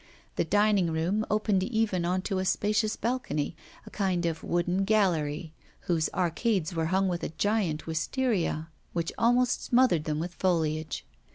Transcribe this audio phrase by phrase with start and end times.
[0.35, 3.55] The dining room opened even on to a spacious balcony,
[3.85, 9.63] a kind of wooden gallery, whose arcades were hung with a giant wistaria which almost
[9.63, 11.05] smothered them with foliage.